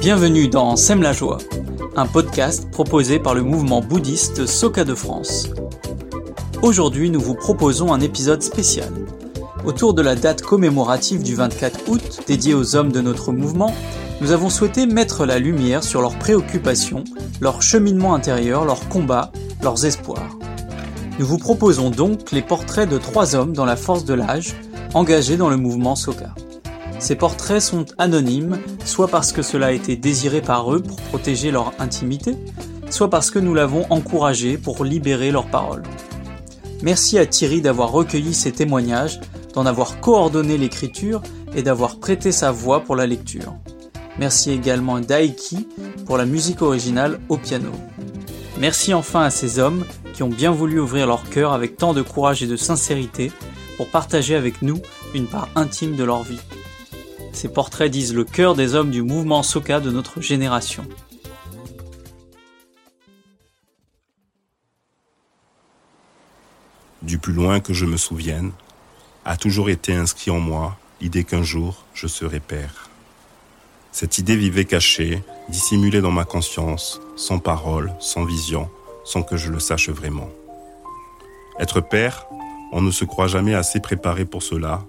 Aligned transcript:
Bienvenue 0.00 0.46
dans 0.46 0.76
Sème 0.76 1.02
la 1.02 1.12
joie, 1.12 1.38
un 1.96 2.06
podcast 2.06 2.70
proposé 2.70 3.18
par 3.18 3.34
le 3.34 3.42
mouvement 3.42 3.80
bouddhiste 3.80 4.46
Soka 4.46 4.84
de 4.84 4.94
France. 4.94 5.50
Aujourd'hui, 6.62 7.10
nous 7.10 7.18
vous 7.18 7.34
proposons 7.34 7.92
un 7.92 8.00
épisode 8.00 8.40
spécial. 8.40 8.92
Autour 9.64 9.94
de 9.94 10.02
la 10.02 10.14
date 10.14 10.42
commémorative 10.42 11.24
du 11.24 11.34
24 11.34 11.88
août, 11.88 12.20
dédiée 12.28 12.54
aux 12.54 12.76
hommes 12.76 12.92
de 12.92 13.00
notre 13.00 13.32
mouvement, 13.32 13.74
nous 14.20 14.30
avons 14.30 14.50
souhaité 14.50 14.86
mettre 14.86 15.26
la 15.26 15.40
lumière 15.40 15.82
sur 15.82 16.00
leurs 16.00 16.16
préoccupations, 16.16 17.02
leur 17.40 17.60
cheminement 17.60 18.14
intérieur, 18.14 18.64
leurs 18.64 18.88
combats, 18.88 19.32
leurs 19.64 19.84
espoirs. 19.84 20.38
Nous 21.18 21.26
vous 21.26 21.38
proposons 21.38 21.90
donc 21.90 22.30
les 22.30 22.42
portraits 22.42 22.88
de 22.88 22.98
trois 22.98 23.34
hommes 23.34 23.52
dans 23.52 23.64
la 23.64 23.76
force 23.76 24.04
de 24.04 24.14
l'âge, 24.14 24.54
engagés 24.94 25.36
dans 25.36 25.50
le 25.50 25.56
mouvement 25.56 25.96
Soka. 25.96 26.34
Ces 26.98 27.14
portraits 27.14 27.62
sont 27.62 27.86
anonymes, 27.98 28.58
soit 28.84 29.08
parce 29.08 29.32
que 29.32 29.42
cela 29.42 29.66
a 29.66 29.72
été 29.72 29.96
désiré 29.96 30.42
par 30.42 30.74
eux 30.74 30.82
pour 30.82 30.96
protéger 30.96 31.50
leur 31.50 31.72
intimité, 31.78 32.36
soit 32.90 33.08
parce 33.08 33.30
que 33.30 33.38
nous 33.38 33.54
l'avons 33.54 33.86
encouragé 33.90 34.58
pour 34.58 34.84
libérer 34.84 35.30
leurs 35.30 35.46
paroles. 35.46 35.84
Merci 36.82 37.18
à 37.18 37.26
Thierry 37.26 37.60
d'avoir 37.60 37.92
recueilli 37.92 38.34
ces 38.34 38.52
témoignages, 38.52 39.20
d'en 39.54 39.66
avoir 39.66 40.00
coordonné 40.00 40.58
l'écriture 40.58 41.22
et 41.54 41.62
d'avoir 41.62 41.98
prêté 41.98 42.32
sa 42.32 42.50
voix 42.50 42.80
pour 42.80 42.96
la 42.96 43.06
lecture. 43.06 43.54
Merci 44.18 44.50
également 44.50 44.96
à 44.96 45.00
Daiki 45.00 45.68
pour 46.04 46.18
la 46.18 46.26
musique 46.26 46.62
originale 46.62 47.20
au 47.28 47.36
piano. 47.36 47.70
Merci 48.58 48.92
enfin 48.92 49.22
à 49.22 49.30
ces 49.30 49.60
hommes 49.60 49.84
qui 50.14 50.24
ont 50.24 50.28
bien 50.28 50.50
voulu 50.50 50.80
ouvrir 50.80 51.06
leur 51.06 51.22
cœur 51.30 51.52
avec 51.52 51.76
tant 51.76 51.94
de 51.94 52.02
courage 52.02 52.42
et 52.42 52.48
de 52.48 52.56
sincérité 52.56 53.30
pour 53.76 53.86
partager 53.86 54.34
avec 54.34 54.62
nous 54.62 54.80
une 55.14 55.26
part 55.26 55.48
intime 55.54 55.94
de 55.94 56.02
leur 56.02 56.24
vie. 56.24 56.40
Ces 57.38 57.48
portraits 57.48 57.88
disent 57.88 58.14
le 58.14 58.24
cœur 58.24 58.56
des 58.56 58.74
hommes 58.74 58.90
du 58.90 59.02
mouvement 59.02 59.44
Soka 59.44 59.78
de 59.78 59.92
notre 59.92 60.20
génération. 60.20 60.84
Du 67.00 67.18
plus 67.18 67.32
loin 67.32 67.60
que 67.60 67.72
je 67.72 67.86
me 67.86 67.96
souvienne, 67.96 68.50
a 69.24 69.36
toujours 69.36 69.70
été 69.70 69.94
inscrit 69.94 70.32
en 70.32 70.40
moi 70.40 70.76
l'idée 71.00 71.22
qu'un 71.22 71.44
jour 71.44 71.84
je 71.94 72.08
serai 72.08 72.40
père. 72.40 72.90
Cette 73.92 74.18
idée 74.18 74.34
vivait 74.34 74.64
cachée, 74.64 75.22
dissimulée 75.48 76.00
dans 76.00 76.10
ma 76.10 76.24
conscience, 76.24 77.00
sans 77.14 77.38
parole, 77.38 77.92
sans 78.00 78.24
vision, 78.24 78.68
sans 79.04 79.22
que 79.22 79.36
je 79.36 79.52
le 79.52 79.60
sache 79.60 79.90
vraiment. 79.90 80.28
Être 81.60 81.80
père, 81.80 82.26
on 82.72 82.82
ne 82.82 82.90
se 82.90 83.04
croit 83.04 83.28
jamais 83.28 83.54
assez 83.54 83.78
préparé 83.78 84.24
pour 84.24 84.42
cela, 84.42 84.82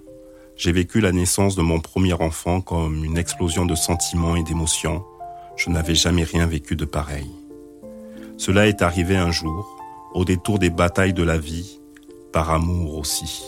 j'ai 0.60 0.72
vécu 0.72 1.00
la 1.00 1.10
naissance 1.10 1.56
de 1.56 1.62
mon 1.62 1.80
premier 1.80 2.12
enfant 2.12 2.60
comme 2.60 3.02
une 3.02 3.16
explosion 3.16 3.64
de 3.64 3.74
sentiments 3.74 4.36
et 4.36 4.42
d'émotions. 4.42 5.02
Je 5.56 5.70
n'avais 5.70 5.94
jamais 5.94 6.22
rien 6.22 6.46
vécu 6.46 6.76
de 6.76 6.84
pareil. 6.84 7.30
Cela 8.36 8.66
est 8.66 8.82
arrivé 8.82 9.16
un 9.16 9.30
jour, 9.30 9.78
au 10.12 10.26
détour 10.26 10.58
des 10.58 10.68
batailles 10.68 11.14
de 11.14 11.22
la 11.22 11.38
vie, 11.38 11.80
par 12.30 12.50
amour 12.50 12.98
aussi. 12.98 13.42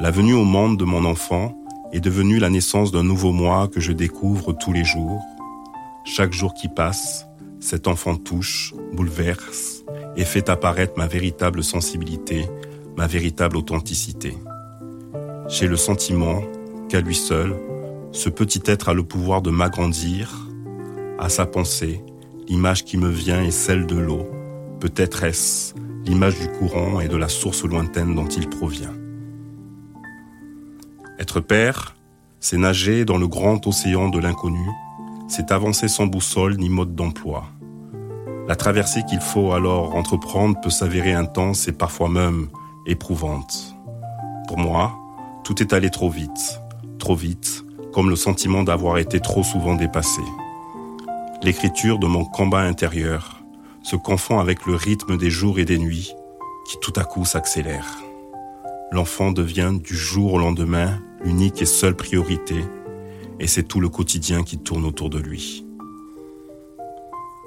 La 0.00 0.10
venue 0.10 0.32
au 0.32 0.44
monde 0.44 0.78
de 0.78 0.84
mon 0.86 1.04
enfant 1.04 1.54
est 1.92 2.00
devenue 2.00 2.38
la 2.38 2.48
naissance 2.48 2.90
d'un 2.90 3.04
nouveau 3.04 3.32
moi 3.32 3.68
que 3.68 3.80
je 3.80 3.92
découvre 3.92 4.54
tous 4.54 4.72
les 4.72 4.84
jours. 4.84 5.22
Chaque 6.06 6.32
jour 6.32 6.54
qui 6.54 6.68
passe, 6.68 7.26
cet 7.60 7.86
enfant 7.86 8.16
touche, 8.16 8.72
bouleverse 8.94 9.84
et 10.16 10.24
fait 10.24 10.48
apparaître 10.48 10.94
ma 10.96 11.06
véritable 11.06 11.62
sensibilité, 11.62 12.48
ma 12.96 13.06
véritable 13.06 13.58
authenticité. 13.58 14.38
J'ai 15.48 15.66
le 15.66 15.78
sentiment 15.78 16.42
qu'à 16.90 17.00
lui 17.00 17.14
seul, 17.14 17.56
ce 18.12 18.28
petit 18.28 18.60
être 18.66 18.90
a 18.90 18.94
le 18.94 19.02
pouvoir 19.02 19.40
de 19.40 19.50
m'agrandir. 19.50 20.46
À 21.18 21.30
sa 21.30 21.46
pensée, 21.46 22.04
l'image 22.48 22.84
qui 22.84 22.98
me 22.98 23.08
vient 23.08 23.42
est 23.42 23.50
celle 23.50 23.86
de 23.86 23.96
l'eau. 23.96 24.28
Peut-être 24.78 25.24
est-ce 25.24 25.74
l'image 26.04 26.38
du 26.38 26.48
courant 26.48 27.00
et 27.00 27.08
de 27.08 27.16
la 27.16 27.28
source 27.28 27.64
lointaine 27.64 28.14
dont 28.14 28.26
il 28.26 28.50
provient. 28.50 28.92
Être 31.18 31.40
père, 31.40 31.96
c'est 32.40 32.58
nager 32.58 33.06
dans 33.06 33.18
le 33.18 33.26
grand 33.26 33.66
océan 33.66 34.10
de 34.10 34.18
l'inconnu, 34.18 34.68
c'est 35.28 35.50
avancer 35.50 35.88
sans 35.88 36.06
boussole 36.06 36.58
ni 36.58 36.68
mode 36.68 36.94
d'emploi. 36.94 37.46
La 38.46 38.54
traversée 38.54 39.02
qu'il 39.08 39.20
faut 39.20 39.52
alors 39.52 39.96
entreprendre 39.96 40.60
peut 40.60 40.70
s'avérer 40.70 41.14
intense 41.14 41.68
et 41.68 41.72
parfois 41.72 42.10
même 42.10 42.48
éprouvante. 42.86 43.74
Pour 44.46 44.58
moi, 44.58 44.94
tout 45.48 45.62
est 45.62 45.72
allé 45.72 45.88
trop 45.88 46.10
vite, 46.10 46.60
trop 46.98 47.14
vite, 47.14 47.64
comme 47.94 48.10
le 48.10 48.16
sentiment 48.16 48.64
d'avoir 48.64 48.98
été 48.98 49.18
trop 49.18 49.42
souvent 49.42 49.76
dépassé. 49.76 50.20
L'écriture 51.42 51.98
de 51.98 52.06
mon 52.06 52.26
combat 52.26 52.60
intérieur 52.60 53.42
se 53.82 53.96
confond 53.96 54.40
avec 54.40 54.66
le 54.66 54.74
rythme 54.74 55.16
des 55.16 55.30
jours 55.30 55.58
et 55.58 55.64
des 55.64 55.78
nuits 55.78 56.12
qui 56.66 56.76
tout 56.82 56.92
à 56.96 57.04
coup 57.04 57.24
s'accélèrent. 57.24 57.96
L'enfant 58.92 59.32
devient 59.32 59.72
du 59.82 59.96
jour 59.96 60.34
au 60.34 60.38
lendemain 60.38 61.00
l'unique 61.24 61.62
et 61.62 61.66
seule 61.66 61.96
priorité, 61.96 62.62
et 63.40 63.46
c'est 63.46 63.62
tout 63.62 63.80
le 63.80 63.88
quotidien 63.88 64.42
qui 64.42 64.58
tourne 64.58 64.84
autour 64.84 65.08
de 65.08 65.18
lui. 65.18 65.64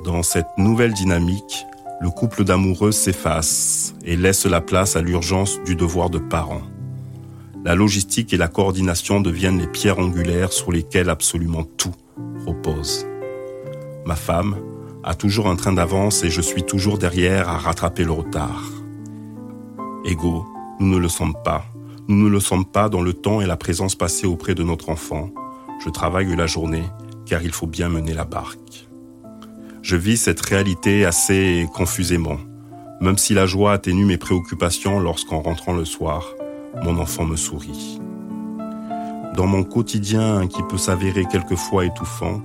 Dans 0.03 0.23
cette 0.23 0.57
nouvelle 0.57 0.93
dynamique, 0.93 1.67
le 1.99 2.09
couple 2.09 2.45
d'amoureux 2.45 2.93
s'efface 2.93 3.93
et 4.03 4.15
laisse 4.15 4.47
la 4.47 4.59
place 4.59 4.95
à 4.95 5.03
l'urgence 5.03 5.61
du 5.65 5.75
devoir 5.75 6.09
de 6.09 6.17
parent 6.17 6.63
la 7.63 7.75
logistique 7.75 8.33
et 8.33 8.37
la 8.37 8.47
coordination 8.47 9.21
deviennent 9.21 9.59
les 9.59 9.67
pierres 9.67 9.99
angulaires 9.99 10.51
sur 10.51 10.71
lesquelles 10.71 11.09
absolument 11.09 11.63
tout 11.63 11.93
repose. 12.45 13.05
Ma 14.05 14.15
femme 14.15 14.57
a 15.03 15.13
toujours 15.13 15.47
un 15.47 15.55
train 15.55 15.73
d'avance 15.73 16.23
et 16.23 16.29
je 16.29 16.41
suis 16.41 16.63
toujours 16.63 16.97
derrière 16.97 17.49
à 17.49 17.57
rattraper 17.57 18.03
le 18.03 18.11
retard. 18.11 18.63
Égaux, 20.05 20.45
nous 20.79 20.87
ne 20.87 20.97
le 20.97 21.07
sommes 21.07 21.35
pas. 21.43 21.65
Nous 22.07 22.23
ne 22.23 22.29
le 22.29 22.39
sommes 22.39 22.65
pas 22.65 22.89
dans 22.89 23.01
le 23.01 23.13
temps 23.13 23.41
et 23.41 23.45
la 23.45 23.57
présence 23.57 23.95
passée 23.95 24.25
auprès 24.25 24.55
de 24.55 24.63
notre 24.63 24.89
enfant. 24.89 25.29
Je 25.83 25.89
travaille 25.89 26.35
la 26.35 26.47
journée 26.47 26.83
car 27.25 27.43
il 27.43 27.51
faut 27.51 27.67
bien 27.67 27.89
mener 27.89 28.13
la 28.13 28.25
barque. 28.25 28.87
Je 29.83 29.95
vis 29.95 30.17
cette 30.17 30.41
réalité 30.41 31.05
assez 31.05 31.67
confusément, 31.73 32.37
même 32.99 33.17
si 33.17 33.33
la 33.33 33.45
joie 33.45 33.73
atténue 33.73 34.05
mes 34.05 34.17
préoccupations 34.17 34.99
lorsqu'en 34.99 35.41
rentrant 35.41 35.73
le 35.73 35.85
soir, 35.85 36.33
mon 36.83 36.97
enfant 36.99 37.25
me 37.25 37.35
sourit. 37.35 37.99
Dans 39.35 39.47
mon 39.47 39.63
quotidien 39.63 40.47
qui 40.47 40.61
peut 40.63 40.77
s'avérer 40.77 41.25
quelquefois 41.25 41.85
étouffant, 41.85 42.41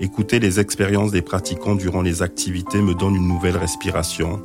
écouter 0.00 0.40
les 0.40 0.60
expériences 0.60 1.12
des 1.12 1.22
pratiquants 1.22 1.74
durant 1.74 2.02
les 2.02 2.22
activités 2.22 2.82
me 2.82 2.94
donne 2.94 3.14
une 3.14 3.28
nouvelle 3.28 3.56
respiration. 3.56 4.42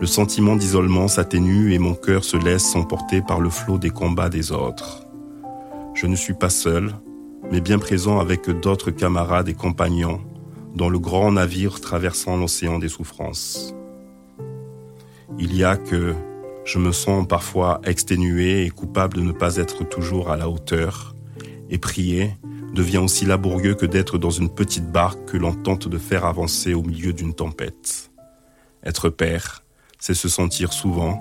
Le 0.00 0.06
sentiment 0.06 0.56
d'isolement 0.56 1.08
s'atténue 1.08 1.72
et 1.74 1.78
mon 1.78 1.94
cœur 1.94 2.24
se 2.24 2.36
laisse 2.36 2.74
emporter 2.74 3.20
par 3.20 3.40
le 3.40 3.50
flot 3.50 3.78
des 3.78 3.90
combats 3.90 4.30
des 4.30 4.52
autres. 4.52 5.06
Je 5.94 6.06
ne 6.06 6.16
suis 6.16 6.34
pas 6.34 6.50
seul, 6.50 6.94
mais 7.50 7.60
bien 7.60 7.78
présent 7.78 8.18
avec 8.18 8.48
d'autres 8.48 8.90
camarades 8.90 9.48
et 9.48 9.54
compagnons 9.54 10.20
dans 10.74 10.88
le 10.88 10.98
grand 10.98 11.32
navire 11.32 11.80
traversant 11.80 12.36
l'océan 12.36 12.78
des 12.78 12.88
souffrances. 12.88 13.74
Il 15.38 15.56
y 15.56 15.64
a 15.64 15.76
que 15.76 16.14
je 16.70 16.78
me 16.78 16.92
sens 16.92 17.26
parfois 17.26 17.80
exténué 17.82 18.64
et 18.64 18.70
coupable 18.70 19.16
de 19.16 19.22
ne 19.22 19.32
pas 19.32 19.56
être 19.56 19.82
toujours 19.82 20.30
à 20.30 20.36
la 20.36 20.48
hauteur. 20.48 21.16
Et 21.68 21.78
prier 21.78 22.36
devient 22.72 22.98
aussi 22.98 23.26
laborieux 23.26 23.74
que 23.74 23.86
d'être 23.86 24.18
dans 24.18 24.30
une 24.30 24.48
petite 24.48 24.92
barque 24.92 25.24
que 25.24 25.36
l'on 25.36 25.52
tente 25.52 25.88
de 25.88 25.98
faire 25.98 26.24
avancer 26.24 26.72
au 26.72 26.82
milieu 26.82 27.12
d'une 27.12 27.34
tempête. 27.34 28.12
Être 28.84 29.08
père, 29.08 29.64
c'est 29.98 30.14
se 30.14 30.28
sentir 30.28 30.72
souvent, 30.72 31.20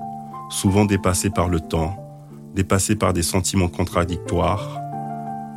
souvent 0.52 0.86
dépassé 0.86 1.32
par 1.32 1.50
le 1.50 1.60
temps, 1.60 1.98
dépassé 2.54 2.96
par 2.96 3.14
des 3.14 3.24
sentiments 3.24 3.70
contradictoires, 3.70 4.80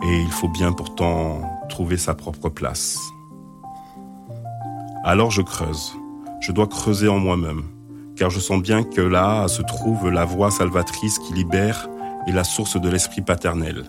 et 0.02 0.20
il 0.22 0.30
faut 0.30 0.48
bien 0.48 0.72
pourtant 0.72 1.42
trouver 1.68 1.98
sa 1.98 2.14
propre 2.14 2.48
place. 2.48 2.98
Alors 5.04 5.30
je 5.30 5.42
creuse, 5.42 5.92
je 6.40 6.50
dois 6.50 6.66
creuser 6.66 7.08
en 7.08 7.18
moi-même, 7.18 7.64
car 8.16 8.30
je 8.30 8.40
sens 8.40 8.60
bien 8.60 8.82
que 8.82 9.00
là 9.00 9.48
se 9.48 9.62
trouve 9.62 10.10
la 10.10 10.24
voie 10.24 10.50
salvatrice 10.50 11.18
qui 11.18 11.32
libère 11.34 11.88
et 12.26 12.32
la 12.32 12.44
source 12.44 12.80
de 12.80 12.88
l'esprit 12.88 13.22
paternel. 13.22 13.84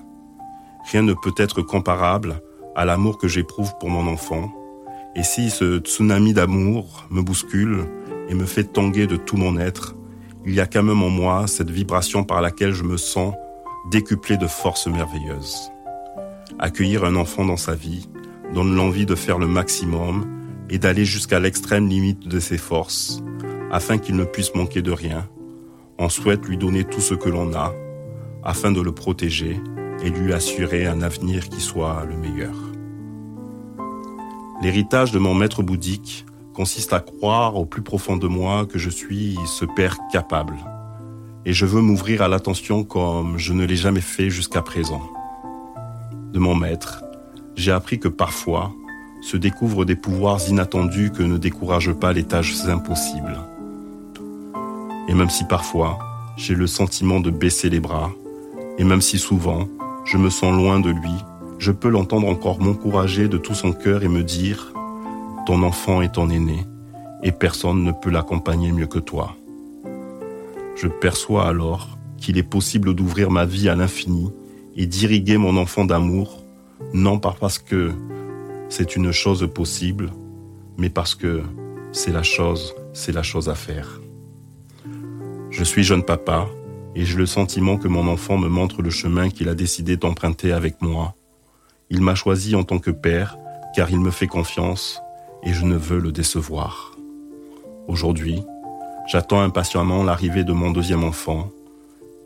Rien 0.92 1.02
ne 1.02 1.14
peut 1.14 1.34
être 1.38 1.62
comparable 1.62 2.42
à 2.76 2.86
l'amour 2.86 3.18
que 3.18 3.28
j'éprouve 3.28 3.74
pour 3.80 3.90
mon 3.90 4.08
enfant, 4.08 4.52
et 5.16 5.24
si 5.24 5.50
ce 5.50 5.78
tsunami 5.78 6.34
d'amour 6.34 7.06
me 7.10 7.22
bouscule 7.22 7.86
et 8.30 8.34
me 8.34 8.46
fait 8.46 8.64
tanguer 8.64 9.06
de 9.06 9.16
tout 9.16 9.38
mon 9.38 9.58
être, 9.58 9.96
il 10.46 10.54
y 10.54 10.60
a 10.60 10.66
quand 10.66 10.84
même 10.84 11.04
en 11.04 11.10
moi 11.10 11.48
cette 11.48 11.70
vibration 11.70 12.24
par 12.24 12.42
laquelle 12.42 12.74
je 12.74 12.84
me 12.84 12.98
sens 12.98 13.34
décuplé 13.92 14.38
de 14.38 14.48
force 14.48 14.88
merveilleuse. 14.88 15.72
Accueillir 16.60 17.06
un 17.06 17.16
enfant 17.16 17.46
dans 17.46 17.58
sa 17.58 17.76
vie 17.76 18.10
donne 18.54 18.76
l'envie 18.76 19.06
de 19.06 19.16
faire 19.16 19.40
le 19.40 19.48
maximum 19.48 20.26
et 20.70 20.80
d'aller 20.80 21.06
jusqu'à 21.06 21.40
l'extrême 21.40 21.88
limite 21.88 22.28
de 22.28 22.40
ses 22.40 22.58
forces, 22.58 23.24
afin 23.74 23.98
qu'il 23.98 24.16
ne 24.16 24.24
puisse 24.24 24.54
manquer 24.54 24.84
de 24.84 24.92
rien. 24.92 25.28
On 25.98 26.08
souhaite 26.08 26.46
lui 26.46 26.58
donner 26.58 26.84
tout 26.84 27.02
ce 27.02 27.16
que 27.16 27.28
l'on 27.28 27.56
a, 27.56 27.74
afin 28.44 28.72
de 28.72 28.80
le 28.80 28.92
protéger 28.92 29.60
et 30.04 30.12
lui 30.12 30.32
assurer 30.32 30.86
un 30.86 31.02
avenir 31.02 31.50
qui 31.50 31.60
soit 31.60 32.06
le 32.08 32.16
meilleur. 32.16 32.54
L'héritage 34.62 35.12
de 35.12 35.18
mon 35.18 35.34
maître 35.34 35.64
bouddhique 35.64 36.28
consiste 36.54 36.94
à 36.94 37.00
croire 37.00 37.56
au 37.56 37.66
plus 37.66 37.82
profond 37.82 38.16
de 38.16 38.28
moi 38.28 38.68
que 38.68 38.78
je 38.78 38.92
suis 38.92 39.40
ce 39.48 39.66
père 39.66 39.98
capable. 40.12 40.56
Et 41.46 41.52
je 41.52 41.66
veux 41.66 41.82
m'ouvrir 41.82 42.22
à 42.22 42.28
l'attention 42.28 42.84
comme 42.84 43.40
je 43.40 43.54
ne 43.54 43.66
l'ai 43.66 43.76
jamais 43.76 44.02
fait 44.02 44.30
jusqu'à 44.30 44.62
présent. 44.62 45.02
De 46.32 46.38
mon 46.38 46.54
maître, 46.54 47.04
j'ai 47.56 47.72
appris 47.72 48.00
que 48.00 48.08
parfois 48.08 48.72
se 49.24 49.36
découvrent 49.36 49.84
des 49.84 49.96
pouvoirs 49.96 50.48
inattendus 50.48 51.10
que 51.10 51.24
ne 51.24 51.40
découragent 51.40 51.94
pas 51.94 52.14
les 52.14 52.24
tâches 52.24 52.66
impossibles. 52.66 53.40
Et 55.08 55.14
même 55.14 55.30
si 55.30 55.44
parfois 55.44 56.00
j'ai 56.38 56.56
le 56.56 56.68
sentiment 56.68 57.20
de 57.20 57.30
baisser 57.30 57.70
les 57.70 57.80
bras, 57.80 58.12
et 58.78 58.84
même 58.84 59.02
si 59.02 59.20
souvent 59.20 59.68
je 60.06 60.18
me 60.18 60.30
sens 60.30 60.56
loin 60.56 60.80
de 60.80 60.90
lui, 60.90 61.14
je 61.60 61.72
peux 61.72 61.90
l'entendre 61.90 62.28
encore 62.28 62.60
m'encourager 62.60 63.28
de 63.28 63.38
tout 63.38 63.54
son 63.54 63.72
cœur 63.72 64.04
et 64.04 64.08
me 64.08 64.24
dire⁇ 64.24 64.74
Ton 65.46 65.64
enfant 65.64 66.02
est 66.02 66.14
ton 66.14 66.30
aîné, 66.30 66.66
et 67.22 67.32
personne 67.32 67.84
ne 67.84 67.92
peut 67.92 68.10
l'accompagner 68.10 68.72
mieux 68.72 68.88
que 68.88 69.00
toi. 69.00 69.36
Je 70.76 70.88
perçois 70.88 71.48
alors 71.48 71.98
qu'il 72.18 72.38
est 72.38 72.44
possible 72.44 72.94
d'ouvrir 72.94 73.30
ma 73.30 73.46
vie 73.46 73.70
à 73.70 73.76
l'infini 73.76 74.32
et 74.76 74.88
d'irriguer 74.88 75.38
mon 75.38 75.56
enfant 75.58 75.86
d'amour, 75.86 76.44
non 76.94 77.20
pas 77.20 77.36
parce 77.40 77.60
que 77.60 77.92
c'est 78.70 78.96
une 78.96 79.12
chose 79.12 79.48
possible, 79.54 80.12
mais 80.78 80.90
parce 80.90 81.16
que 81.16 81.44
c'est 81.92 82.12
la 82.12 82.24
chose, 82.24 82.74
c'est 82.94 83.12
la 83.12 83.24
chose 83.24 83.50
à 83.50 83.56
faire. 83.56 84.00
Je 85.54 85.64
suis 85.64 85.84
jeune 85.84 86.02
papa 86.02 86.48
et 86.96 87.06
j'ai 87.06 87.16
le 87.16 87.28
sentiment 87.28 87.78
que 87.78 87.88
mon 87.88 88.08
enfant 88.08 88.40
me 88.40 88.48
montre 88.48 88.82
le 88.82 88.90
chemin 88.90 89.30
qu'il 89.30 89.50
a 89.50 89.54
décidé 89.54 89.98
d'emprunter 89.98 90.52
avec 90.52 90.82
moi. 90.82 91.14
Il 91.92 92.02
m'a 92.02 92.16
choisi 92.16 92.56
en 92.56 92.64
tant 92.64 92.80
que 92.80 92.90
père 92.90 93.38
car 93.76 93.92
il 93.92 94.00
me 94.00 94.10
fait 94.10 94.26
confiance 94.26 95.00
et 95.44 95.54
je 95.54 95.64
ne 95.64 95.76
veux 95.76 96.00
le 96.00 96.12
décevoir. 96.12 96.98
Aujourd'hui, 97.88 98.42
j'attends 99.08 99.42
impatiemment 99.42 100.04
l'arrivée 100.04 100.44
de 100.44 100.54
mon 100.54 100.72
deuxième 100.72 101.04
enfant 101.04 101.52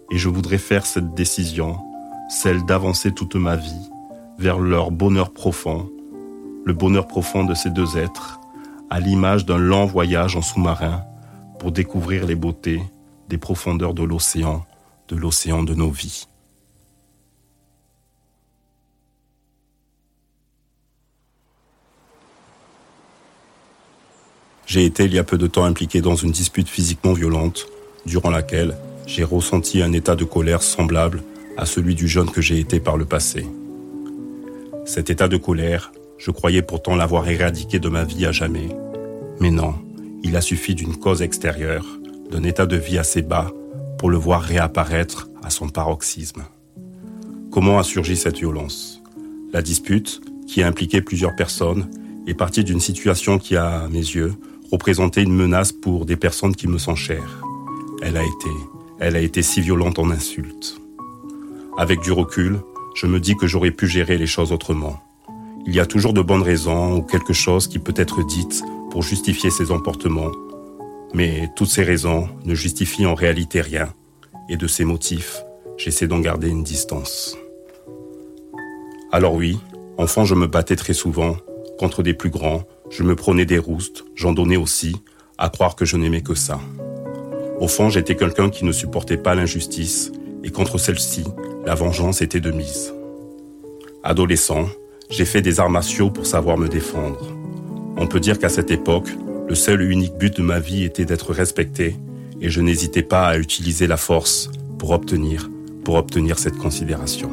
et 0.09 0.17
je 0.17 0.29
voudrais 0.29 0.57
faire 0.57 0.85
cette 0.85 1.13
décision, 1.13 1.79
celle 2.29 2.63
d'avancer 2.63 3.11
toute 3.11 3.35
ma 3.35 3.57
vie 3.57 3.89
vers 4.39 4.57
leur 4.57 4.89
bonheur 4.89 5.33
profond, 5.33 5.89
le 6.63 6.71
bonheur 6.71 7.07
profond 7.07 7.43
de 7.43 7.55
ces 7.55 7.71
deux 7.71 7.97
êtres, 7.97 8.39
à 8.89 9.01
l'image 9.01 9.45
d'un 9.45 9.57
lent 9.57 9.85
voyage 9.85 10.37
en 10.37 10.41
sous-marin 10.41 11.03
pour 11.59 11.73
découvrir 11.73 12.25
les 12.25 12.35
beautés 12.35 12.81
des 13.27 13.37
profondeurs 13.37 13.93
de 13.93 14.03
l'océan, 14.03 14.65
de 15.09 15.15
l'océan 15.15 15.63
de 15.63 15.73
nos 15.73 15.89
vies. 15.89 16.27
J'ai 24.65 24.83
été 24.83 25.05
il 25.05 25.13
y 25.13 25.19
a 25.19 25.23
peu 25.23 25.37
de 25.37 25.47
temps 25.47 25.63
impliqué 25.63 26.01
dans 26.01 26.15
une 26.15 26.31
dispute 26.31 26.67
physiquement 26.67 27.13
violente, 27.13 27.67
durant 28.05 28.29
laquelle 28.29 28.77
j'ai 29.05 29.23
ressenti 29.23 29.81
un 29.81 29.93
état 29.93 30.15
de 30.15 30.25
colère 30.25 30.61
semblable 30.61 31.23
à 31.57 31.65
celui 31.65 31.95
du 31.95 32.07
jeune 32.07 32.29
que 32.29 32.41
j'ai 32.41 32.59
été 32.59 32.79
par 32.79 32.97
le 32.97 33.05
passé. 33.05 33.47
Cet 34.85 35.09
état 35.09 35.27
de 35.27 35.37
colère, 35.37 35.91
je 36.17 36.31
croyais 36.31 36.61
pourtant 36.61 36.95
l'avoir 36.95 37.27
éradiqué 37.29 37.79
de 37.79 37.89
ma 37.89 38.03
vie 38.03 38.25
à 38.25 38.31
jamais. 38.31 38.67
Mais 39.39 39.51
non, 39.51 39.75
il 40.23 40.35
a 40.35 40.41
suffi 40.41 40.75
d'une 40.75 40.97
cause 40.97 41.21
extérieure, 41.21 41.85
d'un 42.29 42.43
état 42.43 42.65
de 42.65 42.75
vie 42.75 42.97
assez 42.97 43.21
bas 43.21 43.51
pour 43.97 44.09
le 44.09 44.17
voir 44.17 44.41
réapparaître 44.41 45.29
à 45.43 45.49
son 45.49 45.69
paroxysme. 45.69 46.43
Comment 47.51 47.79
a 47.79 47.83
surgi 47.83 48.15
cette 48.15 48.37
violence? 48.37 49.01
La 49.53 49.61
dispute, 49.61 50.21
qui 50.47 50.61
a 50.61 50.67
impliqué 50.67 51.01
plusieurs 51.01 51.35
personnes, 51.35 51.89
est 52.27 52.33
partie 52.33 52.63
d'une 52.63 52.79
situation 52.79 53.37
qui 53.39 53.55
a, 53.55 53.81
à 53.81 53.87
mes 53.87 53.99
yeux, 53.99 54.33
représenté 54.71 55.21
une 55.21 55.33
menace 55.33 55.71
pour 55.71 56.05
des 56.05 56.17
personnes 56.17 56.55
qui 56.55 56.67
me 56.67 56.77
sont 56.77 56.95
chères. 56.95 57.41
Elle 58.01 58.17
a 58.17 58.23
été, 58.23 58.49
elle 58.99 59.15
a 59.15 59.21
été 59.21 59.41
si 59.41 59.61
violente 59.61 59.97
en 59.97 60.11
insultes. 60.11 60.79
Avec 61.77 62.01
du 62.01 62.11
recul, 62.11 62.59
je 62.95 63.07
me 63.07 63.19
dis 63.19 63.35
que 63.35 63.47
j'aurais 63.47 63.71
pu 63.71 63.87
gérer 63.87 64.17
les 64.17 64.27
choses 64.27 64.51
autrement. 64.51 64.99
Il 65.65 65.73
y 65.73 65.79
a 65.79 65.85
toujours 65.85 66.13
de 66.13 66.21
bonnes 66.21 66.41
raisons 66.41 66.97
ou 66.97 67.01
quelque 67.01 67.33
chose 67.33 67.67
qui 67.67 67.79
peut 67.79 67.93
être 67.95 68.25
dite 68.25 68.63
pour 68.89 69.03
justifier 69.03 69.49
ces 69.49 69.71
emportements 69.71 70.31
mais 71.13 71.49
toutes 71.55 71.69
ces 71.69 71.83
raisons 71.83 72.29
ne 72.45 72.55
justifient 72.55 73.05
en 73.05 73.15
réalité 73.15 73.61
rien, 73.61 73.93
et 74.49 74.57
de 74.57 74.67
ces 74.67 74.85
motifs, 74.85 75.43
j'essaie 75.77 76.07
d'en 76.07 76.19
garder 76.19 76.49
une 76.49 76.63
distance. 76.63 77.37
Alors 79.11 79.35
oui, 79.35 79.57
enfant 79.97 80.25
je 80.25 80.35
me 80.35 80.47
battais 80.47 80.75
très 80.75 80.93
souvent, 80.93 81.37
contre 81.79 82.03
des 82.03 82.13
plus 82.13 82.29
grands, 82.29 82.63
je 82.89 83.03
me 83.03 83.15
prenais 83.15 83.45
des 83.45 83.57
roustes, 83.57 84.05
j'en 84.15 84.33
donnais 84.33 84.57
aussi, 84.57 84.95
à 85.37 85.49
croire 85.49 85.75
que 85.75 85.85
je 85.85 85.97
n'aimais 85.97 86.21
que 86.21 86.35
ça. 86.35 86.59
Au 87.59 87.67
fond, 87.67 87.89
j'étais 87.89 88.15
quelqu'un 88.15 88.49
qui 88.49 88.65
ne 88.65 88.71
supportait 88.71 89.17
pas 89.17 89.35
l'injustice, 89.35 90.11
et 90.43 90.51
contre 90.51 90.77
celle-ci, 90.77 91.23
la 91.65 91.75
vengeance 91.75 92.21
était 92.21 92.39
de 92.39 92.51
mise. 92.51 92.93
Adolescent, 94.03 94.67
j'ai 95.09 95.25
fait 95.25 95.41
des 95.41 95.59
arts 95.59 95.69
martiaux 95.69 96.09
pour 96.09 96.25
savoir 96.25 96.57
me 96.57 96.67
défendre. 96.67 97.33
On 97.97 98.07
peut 98.07 98.19
dire 98.19 98.39
qu'à 98.39 98.49
cette 98.49 98.71
époque, 98.71 99.09
le 99.47 99.55
seul 99.55 99.81
et 99.81 99.85
unique 99.85 100.17
but 100.17 100.35
de 100.35 100.41
ma 100.41 100.59
vie 100.59 100.83
était 100.83 101.05
d'être 101.05 101.31
respecté 101.31 101.95
et 102.41 102.49
je 102.49 102.61
n'hésitais 102.61 103.03
pas 103.03 103.27
à 103.27 103.37
utiliser 103.37 103.87
la 103.87 103.97
force 103.97 104.49
pour 104.77 104.91
obtenir, 104.91 105.49
pour 105.85 105.95
obtenir 105.95 106.37
cette 106.37 106.57
considération. 106.57 107.31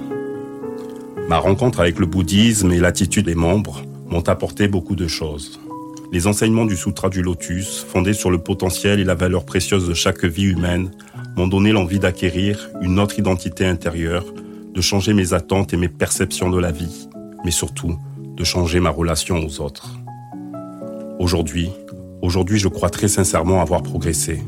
Ma 1.28 1.38
rencontre 1.38 1.80
avec 1.80 1.98
le 1.98 2.06
bouddhisme 2.06 2.70
et 2.72 2.78
l'attitude 2.78 3.26
des 3.26 3.34
membres 3.34 3.82
m'ont 4.06 4.28
apporté 4.28 4.68
beaucoup 4.68 4.94
de 4.94 5.08
choses. 5.08 5.58
Les 6.12 6.28
enseignements 6.28 6.66
du 6.66 6.76
Sutra 6.76 7.08
du 7.08 7.22
Lotus, 7.22 7.84
fondés 7.88 8.12
sur 8.12 8.30
le 8.30 8.38
potentiel 8.38 9.00
et 9.00 9.04
la 9.04 9.16
valeur 9.16 9.44
précieuse 9.44 9.88
de 9.88 9.94
chaque 9.94 10.24
vie 10.24 10.44
humaine, 10.44 10.92
m'ont 11.36 11.48
donné 11.48 11.72
l'envie 11.72 11.98
d'acquérir 11.98 12.70
une 12.80 13.00
autre 13.00 13.18
identité 13.18 13.66
intérieure, 13.66 14.24
de 14.72 14.80
changer 14.80 15.14
mes 15.14 15.32
attentes 15.32 15.74
et 15.74 15.76
mes 15.76 15.88
perceptions 15.88 16.50
de 16.50 16.60
la 16.60 16.70
vie, 16.70 17.08
mais 17.44 17.50
surtout 17.50 17.98
de 18.36 18.44
changer 18.44 18.78
ma 18.78 18.90
relation 18.90 19.44
aux 19.44 19.60
autres. 19.60 19.98
Aujourd'hui, 21.18 21.70
Aujourd'hui, 22.24 22.58
je 22.58 22.68
crois 22.68 22.88
très 22.88 23.06
sincèrement 23.06 23.60
avoir 23.60 23.82
progressé. 23.82 24.42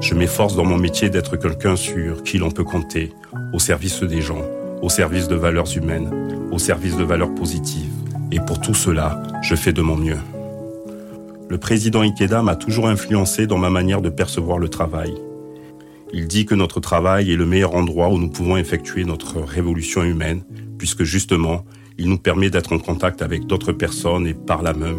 Je 0.00 0.14
m'efforce 0.14 0.56
dans 0.56 0.64
mon 0.64 0.76
métier 0.76 1.10
d'être 1.10 1.36
quelqu'un 1.36 1.76
sur 1.76 2.24
qui 2.24 2.38
l'on 2.38 2.50
peut 2.50 2.64
compter, 2.64 3.12
au 3.52 3.60
service 3.60 4.02
des 4.02 4.20
gens, 4.20 4.42
au 4.82 4.88
service 4.88 5.28
de 5.28 5.36
valeurs 5.36 5.76
humaines, 5.76 6.10
au 6.50 6.58
service 6.58 6.96
de 6.96 7.04
valeurs 7.04 7.32
positives. 7.32 7.92
Et 8.32 8.40
pour 8.40 8.60
tout 8.60 8.74
cela, 8.74 9.22
je 9.42 9.54
fais 9.54 9.72
de 9.72 9.80
mon 9.80 9.94
mieux. 9.94 10.18
Le 11.48 11.56
président 11.56 12.00
Ikeda 12.00 12.42
m'a 12.42 12.56
toujours 12.56 12.88
influencé 12.88 13.46
dans 13.46 13.58
ma 13.58 13.70
manière 13.70 14.02
de 14.02 14.10
percevoir 14.10 14.58
le 14.58 14.68
travail. 14.68 15.14
Il 16.12 16.26
dit 16.26 16.46
que 16.46 16.56
notre 16.56 16.80
travail 16.80 17.30
est 17.30 17.36
le 17.36 17.46
meilleur 17.46 17.76
endroit 17.76 18.08
où 18.08 18.18
nous 18.18 18.30
pouvons 18.30 18.56
effectuer 18.56 19.04
notre 19.04 19.38
révolution 19.38 20.02
humaine, 20.02 20.42
puisque 20.78 21.04
justement, 21.04 21.64
il 21.96 22.08
nous 22.08 22.18
permet 22.18 22.50
d'être 22.50 22.72
en 22.72 22.80
contact 22.80 23.22
avec 23.22 23.46
d'autres 23.46 23.70
personnes 23.70 24.26
et 24.26 24.34
par 24.34 24.62
là 24.62 24.72
même, 24.72 24.98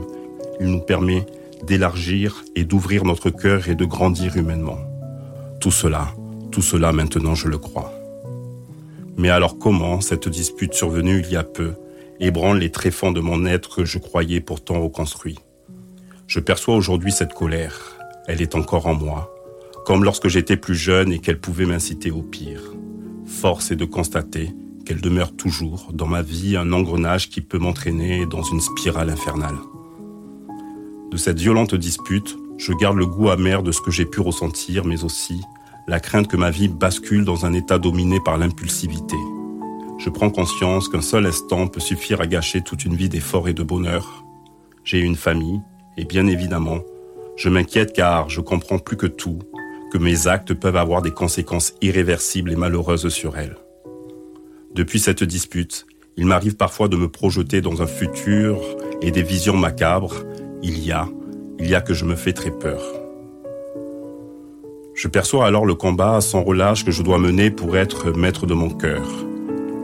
il 0.62 0.68
nous 0.68 0.80
permet 0.80 1.26
d'élargir 1.66 2.44
et 2.56 2.64
d'ouvrir 2.64 3.06
notre 3.06 3.30
cœur 3.30 3.70
et 3.70 3.76
de 3.76 3.86
grandir 3.86 4.38
humainement. 4.38 4.80
Tout 5.60 5.72
cela, 5.72 6.14
tout 6.52 6.62
cela 6.62 6.92
maintenant 6.92 7.36
je 7.36 7.48
le 7.48 7.58
crois. 7.58 7.94
Mais 9.18 9.30
alors 9.30 9.58
comment 9.58 10.02
cette 10.02 10.30
dispute 10.30 10.74
survenue 10.74 11.22
il 11.24 11.32
y 11.32 11.36
a 11.36 11.44
peu 11.44 11.74
ébranle 12.20 12.60
les 12.60 12.72
tréfonds 12.72 13.12
de 13.12 13.20
mon 13.20 13.46
être 13.46 13.78
que 13.78 13.86
je 13.86 13.98
croyais 13.98 14.42
pourtant 14.42 14.82
reconstruit? 14.82 15.40
Je 16.28 16.40
perçois 16.40 16.76
aujourd'hui 16.76 17.12
cette 17.12 17.34
colère. 17.34 17.98
Elle 18.28 18.42
est 18.42 18.56
encore 18.56 18.88
en 18.88 18.94
moi, 18.94 19.34
comme 19.86 20.04
lorsque 20.04 20.28
j'étais 20.28 20.58
plus 20.58 20.76
jeune 20.76 21.12
et 21.12 21.20
qu'elle 21.20 21.40
pouvait 21.40 21.66
m'inciter 21.66 22.12
au 22.12 22.22
pire. 22.22 22.62
Force 23.26 23.72
est 23.72 23.76
de 23.76 23.86
constater 23.86 24.52
qu'elle 24.86 25.02
demeure 25.02 25.36
toujours 25.36 25.90
dans 25.94 26.08
ma 26.08 26.22
vie 26.22 26.58
un 26.58 26.74
engrenage 26.74 27.30
qui 27.30 27.42
peut 27.42 27.58
m'entraîner 27.58 28.26
dans 28.26 28.44
une 28.44 28.62
spirale 28.62 29.10
infernale. 29.10 29.58
De 31.12 31.18
cette 31.18 31.40
violente 31.40 31.76
dispute, 31.76 32.38
je 32.58 32.72
garde 32.72 32.96
le 32.96 33.06
goût 33.06 33.30
amer 33.30 33.64
de 33.64 33.74
ce 33.74 33.82
que 33.82 33.92
j'ai 33.92 34.06
pu 34.06 34.22
ressentir, 34.22 34.86
mais 34.86 35.04
aussi 35.04 35.42
la 35.86 36.00
crainte 36.00 36.30
que 36.30 36.38
ma 36.38 36.52
vie 36.52 36.70
bascule 36.70 37.26
dans 37.26 37.46
un 37.46 37.52
état 37.52 37.78
dominé 37.78 38.22
par 38.24 38.38
l'impulsivité. 38.38 39.18
Je 39.98 40.10
prends 40.10 40.30
conscience 40.30 40.88
qu'un 40.88 41.02
seul 41.02 41.26
instant 41.26 41.68
peut 41.68 41.82
suffire 41.82 42.22
à 42.22 42.28
gâcher 42.28 42.62
toute 42.62 42.86
une 42.86 42.96
vie 42.96 43.10
d'effort 43.10 43.50
et 43.50 43.54
de 43.54 43.62
bonheur. 43.62 44.24
J'ai 44.86 45.00
une 45.00 45.18
famille, 45.18 45.60
et 45.98 46.06
bien 46.06 46.28
évidemment, 46.28 46.80
je 47.36 47.50
m'inquiète 47.50 47.92
car 47.92 48.30
je 48.30 48.40
comprends 48.40 48.80
plus 48.80 48.96
que 48.96 49.08
tout 49.08 49.40
que 49.92 49.98
mes 49.98 50.28
actes 50.28 50.54
peuvent 50.54 50.78
avoir 50.78 51.02
des 51.02 51.12
conséquences 51.12 51.74
irréversibles 51.82 52.54
et 52.54 52.56
malheureuses 52.56 53.10
sur 53.10 53.38
elle. 53.38 53.58
Depuis 54.74 55.00
cette 55.00 55.26
dispute, 55.26 55.86
il 56.16 56.26
m'arrive 56.26 56.56
parfois 56.56 56.88
de 56.88 56.96
me 56.96 57.10
projeter 57.10 57.60
dans 57.60 57.82
un 57.82 57.88
futur 57.88 58.62
et 59.02 59.12
des 59.12 59.24
visions 59.24 59.58
macabres 59.58 60.24
il 60.64 60.84
y 60.86 60.92
a, 60.92 61.08
il 61.60 61.70
y 61.70 61.76
a 61.76 61.82
que 61.82 61.94
je 61.94 62.06
me 62.06 62.16
fais 62.16 62.34
très 62.34 62.52
peur. 62.52 62.82
Je 64.94 65.08
perçois 65.08 65.46
alors 65.46 65.66
le 65.66 65.74
combat 65.74 66.22
sans 66.22 66.44
relâche 66.44 66.86
que 66.86 66.92
je 66.92 67.02
dois 67.02 67.18
mener 67.18 67.50
pour 67.50 67.78
être 67.78 68.12
maître 68.12 68.46
de 68.46 68.54
mon 68.54 68.70
cœur. 68.70 69.08